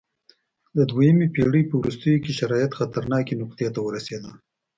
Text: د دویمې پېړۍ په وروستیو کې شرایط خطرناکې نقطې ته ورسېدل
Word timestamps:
د 0.77 0.79
دویمې 0.91 1.27
پېړۍ 1.33 1.63
په 1.67 1.75
وروستیو 1.81 2.21
کې 2.23 2.31
شرایط 2.39 2.71
خطرناکې 2.79 3.39
نقطې 3.41 3.67
ته 3.75 3.79
ورسېدل 3.83 4.33